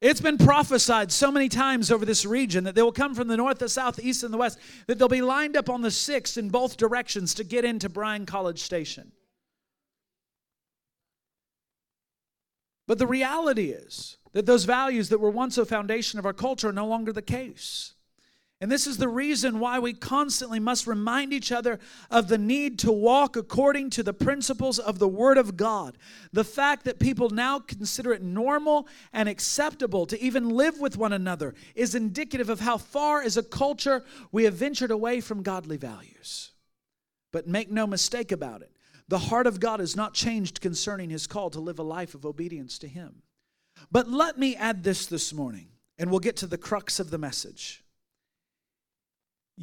[0.00, 3.36] It's been prophesied so many times over this region that they will come from the
[3.36, 5.92] north, the south, the east, and the west, that they'll be lined up on the
[5.92, 9.12] 6th in both directions to get into Bryan College Station.
[12.88, 16.70] But the reality is that those values that were once a foundation of our culture
[16.70, 17.94] are no longer the case.
[18.62, 21.80] And this is the reason why we constantly must remind each other
[22.12, 25.98] of the need to walk according to the principles of the Word of God.
[26.32, 31.12] The fact that people now consider it normal and acceptable to even live with one
[31.12, 35.76] another is indicative of how far, as a culture, we have ventured away from godly
[35.76, 36.52] values.
[37.32, 38.70] But make no mistake about it,
[39.08, 42.24] the heart of God has not changed concerning His call to live a life of
[42.24, 43.22] obedience to Him.
[43.90, 45.66] But let me add this this morning,
[45.98, 47.82] and we'll get to the crux of the message.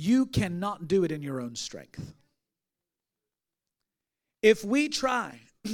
[0.02, 2.14] You cannot do it in your own strength.
[4.42, 5.42] If we try,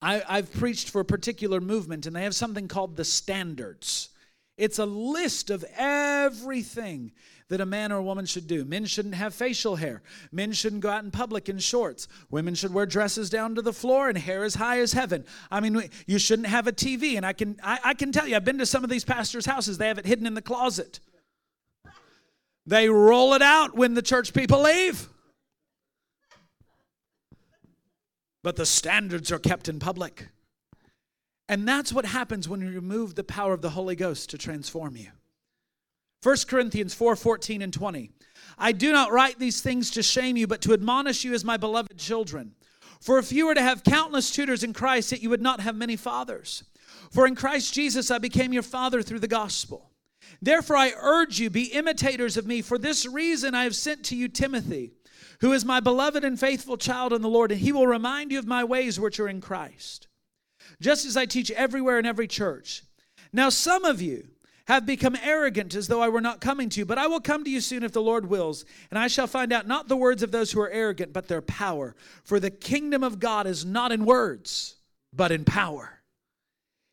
[0.00, 4.10] I, have preached for a particular movement, and they have something called the standards.
[4.56, 7.10] It's a list of everything
[7.48, 8.64] that a man or a woman should do.
[8.64, 10.02] Men shouldn't have facial hair.
[10.30, 12.06] Men shouldn't go out in public in shorts.
[12.30, 15.24] Women should wear dresses down to the floor and hair as high as heaven.
[15.50, 17.16] I mean, you shouldn't have a TV.
[17.16, 19.46] And I can, I, I can tell you, I've been to some of these pastors'
[19.46, 21.00] houses, they have it hidden in the closet.
[22.66, 25.08] They roll it out when the church people leave.
[28.42, 30.28] But the standards are kept in public.
[31.48, 34.96] And that's what happens when you remove the power of the Holy Ghost to transform
[34.96, 35.10] you.
[36.22, 38.10] 1 Corinthians 4 14 and 20.
[38.58, 41.56] I do not write these things to shame you, but to admonish you as my
[41.56, 42.54] beloved children.
[43.00, 45.76] For if you were to have countless tutors in Christ, yet you would not have
[45.76, 46.64] many fathers.
[47.10, 49.85] For in Christ Jesus I became your father through the gospel.
[50.40, 52.62] Therefore, I urge you, be imitators of me.
[52.62, 54.92] For this reason, I have sent to you Timothy,
[55.40, 58.38] who is my beloved and faithful child in the Lord, and he will remind you
[58.38, 60.08] of my ways which are in Christ,
[60.80, 62.82] just as I teach everywhere in every church.
[63.32, 64.28] Now, some of you
[64.66, 67.44] have become arrogant as though I were not coming to you, but I will come
[67.44, 70.22] to you soon if the Lord wills, and I shall find out not the words
[70.22, 71.94] of those who are arrogant, but their power.
[72.24, 74.76] For the kingdom of God is not in words,
[75.12, 76.00] but in power.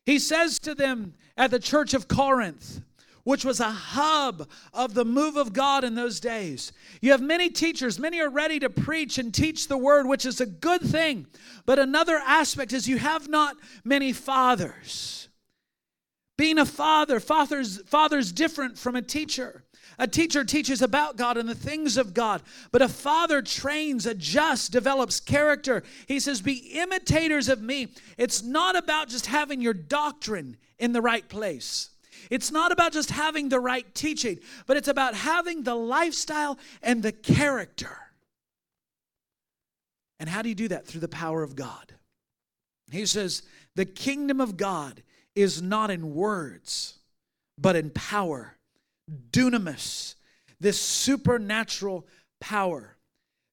[0.06, 2.80] He says to them at the church of Corinth,
[3.24, 6.72] which was a hub of the move of God in those days.
[7.00, 10.40] You have many teachers, many are ready to preach and teach the word, which is
[10.40, 11.26] a good thing.
[11.66, 15.28] But another aspect is you have not many fathers.
[16.36, 19.64] Being a father, father's, father's different from a teacher.
[19.98, 24.68] A teacher teaches about God and the things of God, but a father trains, adjusts,
[24.68, 25.84] develops character.
[26.08, 27.88] He says, Be imitators of me.
[28.18, 31.90] It's not about just having your doctrine in the right place.
[32.30, 37.02] It's not about just having the right teaching, but it's about having the lifestyle and
[37.02, 37.96] the character.
[40.20, 40.86] And how do you do that?
[40.86, 41.94] Through the power of God.
[42.90, 43.42] He says,
[43.74, 45.02] The kingdom of God
[45.34, 46.98] is not in words,
[47.58, 48.56] but in power.
[49.30, 50.14] Dunamis,
[50.60, 52.06] this supernatural
[52.40, 52.93] power.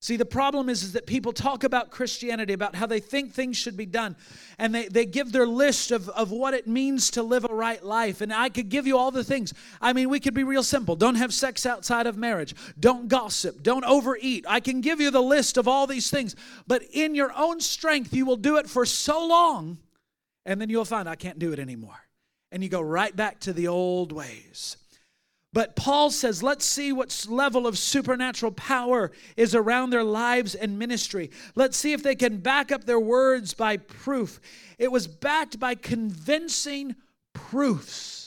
[0.03, 3.55] See, the problem is, is that people talk about Christianity, about how they think things
[3.55, 4.15] should be done,
[4.57, 7.83] and they, they give their list of, of what it means to live a right
[7.85, 8.19] life.
[8.19, 9.53] And I could give you all the things.
[9.79, 10.95] I mean, we could be real simple.
[10.95, 12.55] Don't have sex outside of marriage.
[12.79, 13.61] Don't gossip.
[13.61, 14.43] Don't overeat.
[14.47, 16.35] I can give you the list of all these things.
[16.65, 19.77] But in your own strength, you will do it for so long,
[20.47, 22.07] and then you'll find I can't do it anymore.
[22.51, 24.77] And you go right back to the old ways.
[25.53, 30.79] But Paul says, let's see what level of supernatural power is around their lives and
[30.79, 31.29] ministry.
[31.55, 34.39] Let's see if they can back up their words by proof.
[34.77, 36.95] It was backed by convincing
[37.33, 38.21] proofs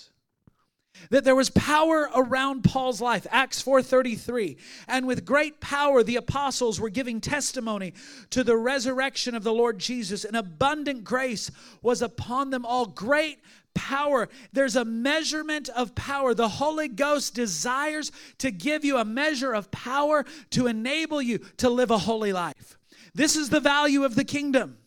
[1.11, 3.27] that there was power around Paul's life.
[3.31, 4.57] Acts 4:33.
[4.89, 7.95] And with great power the apostles were giving testimony
[8.31, 11.51] to the resurrection of the Lord Jesus, and abundant grace
[11.83, 12.87] was upon them all.
[12.87, 13.39] Great
[13.75, 14.29] power.
[14.53, 16.35] There's a measurement of power.
[16.35, 21.71] The Holy Ghost desires to give you a measure of power to enable you to
[21.71, 22.79] live a holy life.
[23.15, 24.79] This is the value of the kingdom.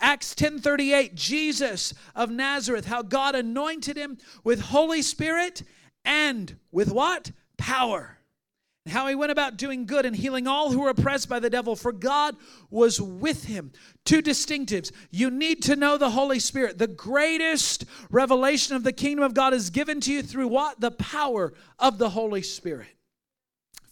[0.00, 5.62] Acts 10:38 Jesus of Nazareth how God anointed him with Holy Spirit
[6.04, 7.32] and with what?
[7.56, 8.17] Power
[8.90, 11.76] how he went about doing good and healing all who were oppressed by the devil,
[11.76, 12.36] for God
[12.70, 13.72] was with him.
[14.04, 14.92] Two distinctives.
[15.10, 16.78] You need to know the Holy Spirit.
[16.78, 20.80] The greatest revelation of the kingdom of God is given to you through what?
[20.80, 22.88] The power of the Holy Spirit.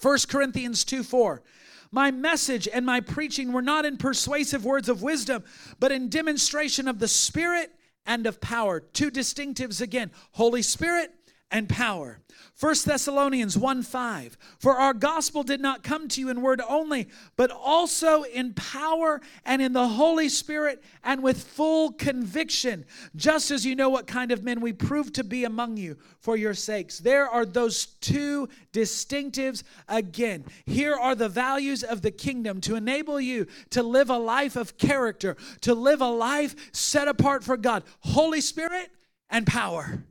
[0.01, 1.43] 1 Corinthians 2 4.
[1.91, 5.45] My message and my preaching were not in persuasive words of wisdom,
[5.79, 7.71] but in demonstration of the Spirit
[8.05, 8.81] and of power.
[8.81, 11.13] Two distinctives again Holy Spirit
[11.51, 12.21] and power.
[12.59, 14.39] 1 Thessalonians 1 5.
[14.59, 19.21] For our gospel did not come to you in word only, but also in power
[19.45, 24.33] and in the Holy Spirit and with full conviction, just as you know what kind
[24.33, 26.99] of men we proved to be among you for your sakes.
[26.99, 30.47] There are those two distinctives again.
[30.65, 34.79] Here are the values of the kingdom to enable you to live a life of
[34.79, 37.83] character, to live a life set apart for God.
[38.01, 38.91] Holy Spirit
[39.29, 40.03] and power.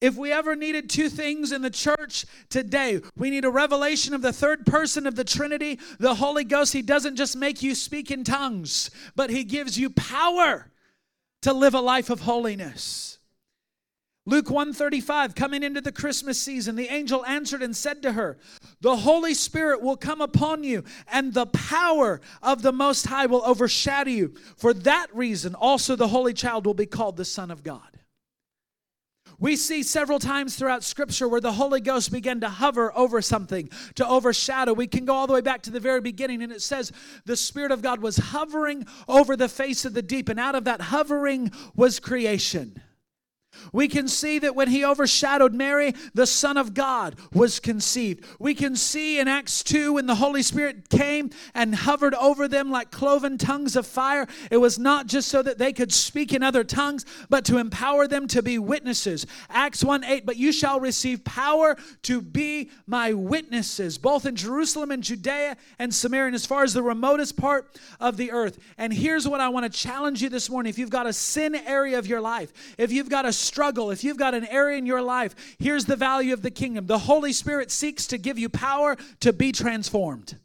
[0.00, 4.22] If we ever needed two things in the church today, we need a revelation of
[4.22, 6.72] the third person of the Trinity, the Holy Ghost.
[6.72, 10.70] He doesn't just make you speak in tongues, but He gives you power
[11.42, 13.18] to live a life of holiness.
[14.24, 18.36] Luke 135 coming into the Christmas season the angel answered and said to her
[18.82, 23.42] the holy spirit will come upon you and the power of the most high will
[23.46, 27.62] overshadow you for that reason also the holy child will be called the son of
[27.62, 27.97] God
[29.40, 33.70] we see several times throughout Scripture where the Holy Ghost began to hover over something,
[33.94, 34.72] to overshadow.
[34.72, 36.90] We can go all the way back to the very beginning, and it says
[37.24, 40.64] the Spirit of God was hovering over the face of the deep, and out of
[40.64, 42.80] that hovering was creation.
[43.72, 48.24] We can see that when he overshadowed Mary, the Son of God was conceived.
[48.38, 52.70] We can see in Acts 2 when the Holy Spirit came and hovered over them
[52.70, 54.26] like cloven tongues of fire.
[54.50, 58.06] It was not just so that they could speak in other tongues, but to empower
[58.06, 59.26] them to be witnesses.
[59.50, 64.90] Acts 1 8, but you shall receive power to be my witnesses, both in Jerusalem
[64.90, 68.58] and Judea and Samaria, and as far as the remotest part of the earth.
[68.76, 70.70] And here's what I want to challenge you this morning.
[70.70, 74.04] If you've got a sin area of your life, if you've got a struggle, if
[74.04, 76.86] you've got an area in your life, here's the value of the kingdom.
[76.86, 80.36] The Holy Spirit seeks to give you power to be transformed.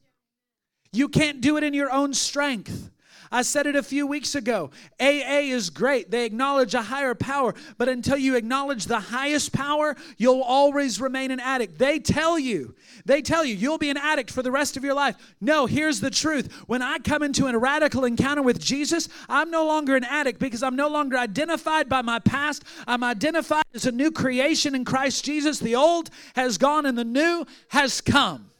[0.91, 2.89] You can't do it in your own strength.
[3.33, 4.69] I said it a few weeks ago.
[4.99, 6.11] AA is great.
[6.11, 11.31] They acknowledge a higher power, but until you acknowledge the highest power, you'll always remain
[11.31, 11.79] an addict.
[11.79, 14.93] They tell you, they tell you, you'll be an addict for the rest of your
[14.93, 15.15] life.
[15.41, 16.53] No, here's the truth.
[16.67, 20.61] When I come into a radical encounter with Jesus, I'm no longer an addict because
[20.61, 22.63] I'm no longer identified by my past.
[22.85, 25.57] I'm identified as a new creation in Christ Jesus.
[25.57, 28.51] The old has gone and the new has come.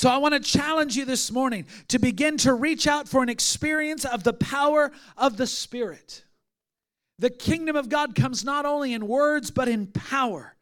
[0.00, 3.28] So I want to challenge you this morning to begin to reach out for an
[3.28, 6.24] experience of the power of the Spirit.
[7.18, 10.56] The kingdom of God comes not only in words, but in power.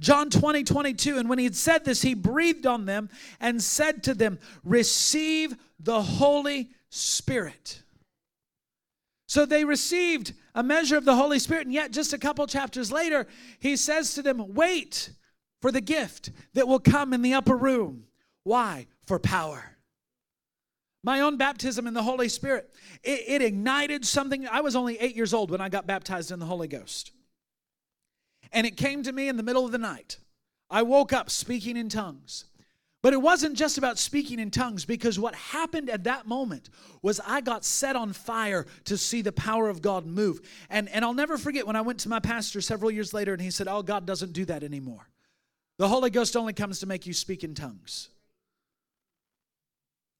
[0.00, 1.18] John 20, 22.
[1.18, 5.54] And when he had said this, he breathed on them and said to them, Receive
[5.78, 7.82] the Holy Spirit.
[9.28, 12.90] So they received a measure of the Holy Spirit, and yet just a couple chapters
[12.90, 13.28] later,
[13.60, 15.10] he says to them, Wait
[15.62, 18.06] for the gift that will come in the upper room.
[18.44, 18.86] Why?
[19.06, 19.76] For power.
[21.02, 22.70] My own baptism in the Holy Spirit,
[23.02, 24.46] it, it, ignited something.
[24.46, 27.12] I was only eight years old when I got baptized in the Holy Ghost.
[28.52, 30.18] And it came to me in the middle of the night.
[30.68, 32.44] I woke up speaking in tongues.
[33.02, 36.68] But it wasn't just about speaking in tongues because what happened at that moment
[37.00, 40.40] was I got set on fire to see the power of God move.
[40.68, 43.40] And, and I'll never forget when I went to my pastor several years later and
[43.40, 45.08] he said, Oh, God doesn't do that anymore.
[45.78, 48.10] The Holy Ghost only comes to make you speak in tongues.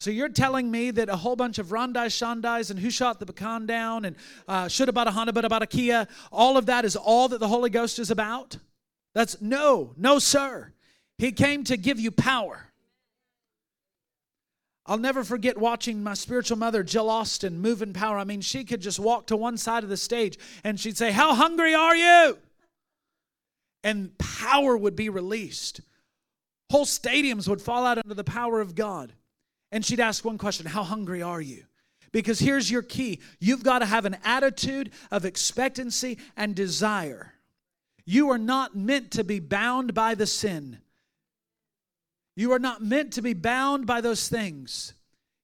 [0.00, 3.26] So you're telling me that a whole bunch of Rondai Shandais and who shot the
[3.26, 4.16] pecan down and
[4.48, 7.38] uh, should about a Honda but about a Kia, all of that is all that
[7.38, 8.56] the Holy Ghost is about?
[9.14, 10.72] That's no, no, sir.
[11.18, 12.68] He came to give you power.
[14.86, 18.16] I'll never forget watching my spiritual mother, Jill Austin, move in power.
[18.16, 21.12] I mean, she could just walk to one side of the stage and she'd say,
[21.12, 22.38] How hungry are you?
[23.84, 25.82] And power would be released.
[26.70, 29.12] Whole stadiums would fall out under the power of God.
[29.72, 31.64] And she'd ask one question How hungry are you?
[32.12, 37.34] Because here's your key you've got to have an attitude of expectancy and desire.
[38.04, 40.78] You are not meant to be bound by the sin.
[42.34, 44.94] You are not meant to be bound by those things.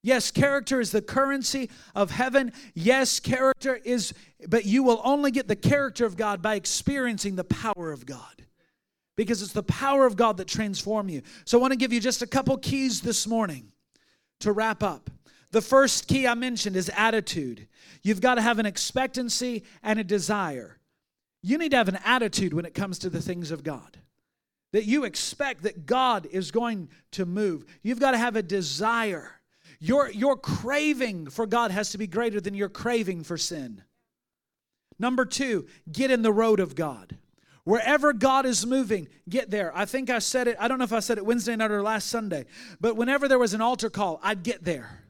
[0.03, 2.53] Yes, character is the currency of heaven.
[2.75, 4.15] Yes, character is,
[4.49, 8.45] but you will only get the character of God by experiencing the power of God.
[9.17, 11.23] Because it's the power of God that transforms you.
[11.45, 13.73] So I want to give you just a couple keys this morning
[14.41, 15.11] to wrap up.
[15.51, 17.67] The first key I mentioned is attitude.
[18.03, 20.79] You've got to have an expectancy and a desire.
[21.43, 23.99] You need to have an attitude when it comes to the things of God.
[24.73, 27.65] That you expect that God is going to move.
[27.83, 29.31] You've got to have a desire.
[29.79, 33.83] Your, your craving for God has to be greater than your craving for sin.
[34.99, 37.17] Number two, get in the road of God.
[37.67, 39.77] Wherever God is moving, get there.
[39.77, 41.83] I think I said it, I don't know if I said it Wednesday night or
[41.83, 42.45] last Sunday,
[42.81, 45.03] but whenever there was an altar call, I'd get there.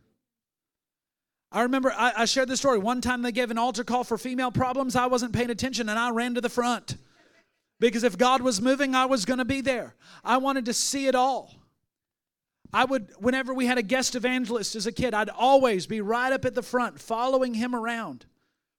[1.53, 2.79] I remember I, I shared this story.
[2.79, 4.97] One time they gave an altar call for female problems.
[4.97, 6.97] I wasn't paying attention and I ran to the front.
[7.79, 9.95] Because if God was moving, I was going to be there.
[10.25, 11.55] I wanted to see it all.
[12.73, 16.33] I would, whenever we had a guest evangelist as a kid, I'd always be right
[16.33, 18.25] up at the front following him around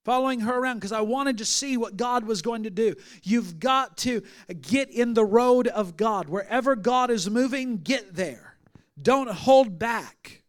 [0.08, 2.96] following her around because I wanted to see what God was going to do.
[3.24, 4.24] You've got to
[4.62, 6.30] get in the road of God.
[6.30, 8.56] Wherever God is moving, get there.
[9.02, 10.44] Don't hold back.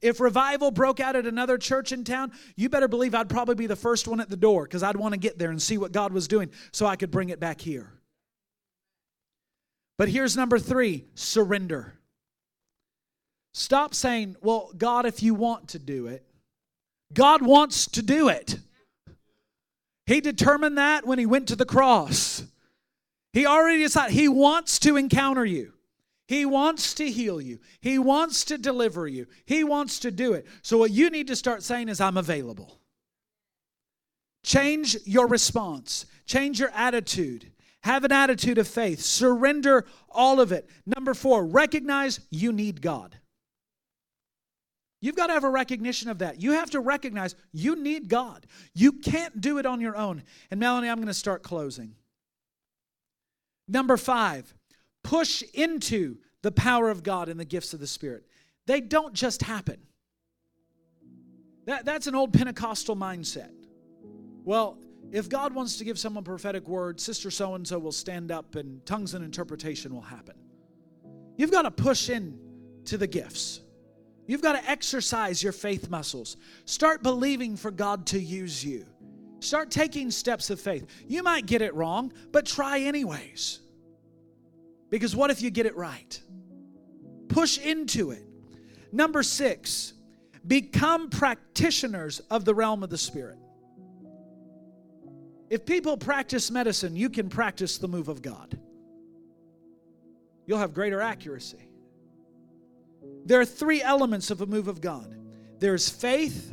[0.00, 3.66] If revival broke out at another church in town, you better believe I'd probably be
[3.66, 5.90] the first one at the door because I'd want to get there and see what
[5.90, 7.92] God was doing so I could bring it back here.
[9.98, 11.94] But here's number three surrender.
[13.52, 16.24] Stop saying, Well, God, if you want to do it,
[17.12, 18.60] God wants to do it.
[20.12, 22.44] He determined that when he went to the cross.
[23.32, 25.72] He already decided he wants to encounter you.
[26.28, 27.60] He wants to heal you.
[27.80, 29.26] He wants to deliver you.
[29.46, 30.46] He wants to do it.
[30.60, 32.78] So, what you need to start saying is, I'm available.
[34.44, 37.50] Change your response, change your attitude.
[37.80, 39.00] Have an attitude of faith.
[39.00, 40.68] Surrender all of it.
[40.84, 43.18] Number four, recognize you need God.
[45.02, 46.40] You've got to have a recognition of that.
[46.40, 48.46] You have to recognize you need God.
[48.72, 50.22] You can't do it on your own.
[50.50, 51.96] And Melanie, I'm going to start closing.
[53.66, 54.54] Number five,
[55.02, 58.24] push into the power of God and the gifts of the Spirit.
[58.66, 59.78] They don't just happen.
[61.66, 63.50] That, that's an old Pentecostal mindset.
[64.44, 64.78] Well,
[65.10, 68.54] if God wants to give someone prophetic word, sister so and so will stand up
[68.54, 70.36] and tongues and interpretation will happen.
[71.36, 72.38] You've got to push in
[72.84, 73.61] to the gifts.
[74.32, 76.38] You've got to exercise your faith muscles.
[76.64, 78.86] Start believing for God to use you.
[79.40, 80.86] Start taking steps of faith.
[81.06, 83.60] You might get it wrong, but try anyways.
[84.88, 86.18] Because what if you get it right?
[87.28, 88.24] Push into it.
[88.90, 89.92] Number six,
[90.46, 93.36] become practitioners of the realm of the Spirit.
[95.50, 98.58] If people practice medicine, you can practice the move of God.
[100.46, 101.68] You'll have greater accuracy.
[103.24, 105.16] There are three elements of a move of God
[105.58, 106.52] there is faith,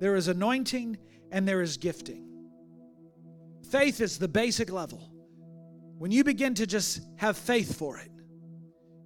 [0.00, 0.98] there is anointing,
[1.30, 2.28] and there is gifting.
[3.70, 5.12] Faith is the basic level.
[5.98, 8.10] When you begin to just have faith for it,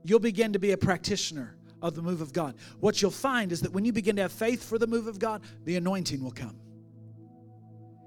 [0.04, 2.54] you'll begin to be a practitioner of the move of God.
[2.80, 5.18] What you'll find is that when you begin to have faith for the move of
[5.18, 6.56] God, the anointing will come.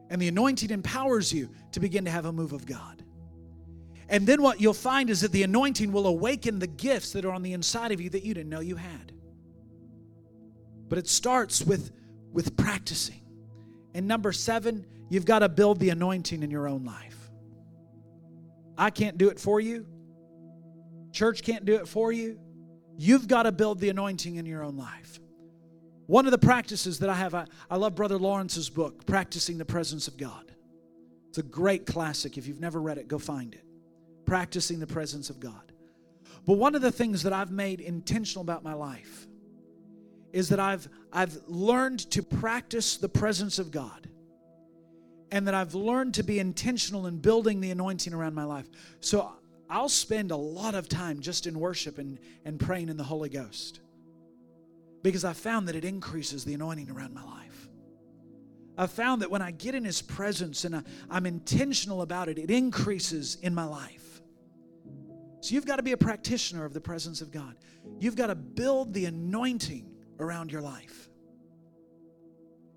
[0.10, 3.05] And the anointing empowers you to begin to have a move of God.
[4.08, 7.32] And then what you'll find is that the anointing will awaken the gifts that are
[7.32, 9.12] on the inside of you that you didn't know you had.
[10.88, 11.92] But it starts with,
[12.32, 13.22] with practicing.
[13.96, 17.18] And number seven, you've got to build the anointing in your own life.
[18.78, 19.88] I can't do it for you.
[21.12, 22.38] Church can't do it for you.
[22.98, 25.20] You've got to build the anointing in your own life.
[26.06, 29.66] One of the practices that I have, I, I love Brother Lawrence's book, Practicing the
[29.66, 30.52] Presence of God.
[31.30, 32.38] It's a great classic.
[32.38, 33.65] If you've never read it, go find it
[34.26, 35.72] practicing the presence of God.
[36.46, 39.28] But one of the things that I've made intentional about my life
[40.32, 44.10] is that I've I've learned to practice the presence of God.
[45.32, 48.70] And that I've learned to be intentional in building the anointing around my life.
[49.00, 49.32] So
[49.70, 53.30] I'll spend a lot of time just in worship and, and praying in the Holy
[53.30, 53.80] Ghost.
[55.02, 57.70] Because I found that it increases the anointing around my life.
[58.78, 62.38] I've found that when I get in His presence and I, I'm intentional about it,
[62.38, 64.05] it increases in my life.
[65.46, 67.56] So you've got to be a practitioner of the presence of God.
[68.00, 69.88] You've got to build the anointing
[70.20, 71.08] around your life.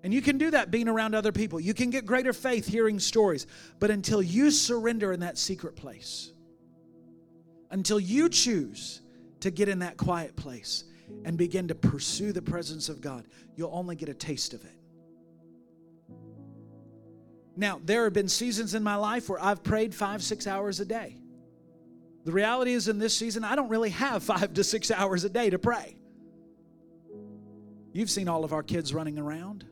[0.03, 1.59] And you can do that being around other people.
[1.59, 3.47] You can get greater faith hearing stories.
[3.79, 6.31] But until you surrender in that secret place,
[7.71, 9.01] until you choose
[9.39, 10.83] to get in that quiet place
[11.25, 14.77] and begin to pursue the presence of God, you'll only get a taste of it.
[17.55, 20.85] Now, there have been seasons in my life where I've prayed five, six hours a
[20.85, 21.15] day.
[22.29, 25.29] The reality is, in this season, I don't really have five to six hours a
[25.29, 25.95] day to pray.
[27.91, 29.65] You've seen all of our kids running around.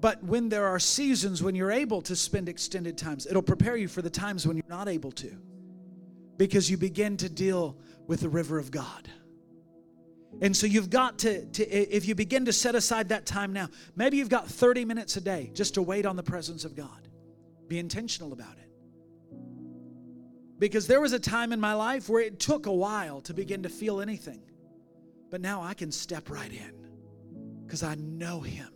[0.00, 3.88] But when there are seasons when you're able to spend extended times, it'll prepare you
[3.88, 5.36] for the times when you're not able to.
[6.38, 7.76] Because you begin to deal
[8.06, 9.06] with the river of God.
[10.40, 13.68] And so you've got to, to, if you begin to set aside that time now,
[13.96, 17.06] maybe you've got 30 minutes a day just to wait on the presence of God.
[17.68, 18.61] Be intentional about it.
[20.62, 23.64] Because there was a time in my life where it took a while to begin
[23.64, 24.42] to feel anything.
[25.28, 26.86] But now I can step right in
[27.66, 28.68] because I know Him.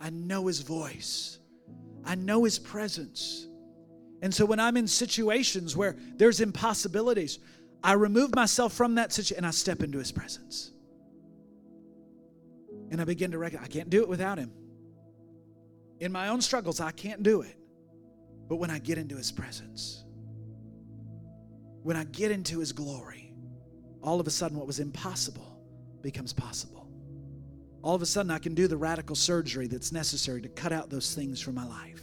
[0.00, 1.38] I know His voice.
[2.04, 3.46] I know His presence.
[4.22, 7.38] And so when I'm in situations where there's impossibilities,
[7.84, 10.72] I remove myself from that situation and I step into His presence.
[12.90, 14.50] And I begin to recognize I can't do it without Him.
[16.00, 17.54] In my own struggles, I can't do it.
[18.48, 20.02] But when I get into His presence,
[21.82, 23.32] when I get into His glory,
[24.02, 25.60] all of a sudden what was impossible
[26.02, 26.88] becomes possible.
[27.82, 30.90] All of a sudden, I can do the radical surgery that's necessary to cut out
[30.90, 32.02] those things from my life.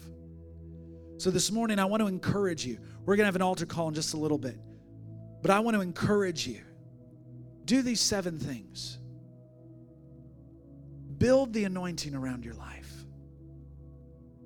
[1.18, 2.78] So, this morning, I want to encourage you.
[3.06, 4.58] We're going to have an altar call in just a little bit,
[5.42, 6.62] but I want to encourage you.
[7.66, 9.00] Do these seven things.
[11.18, 12.92] Build the anointing around your life.